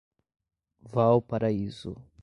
Valparaíso 0.81 1.93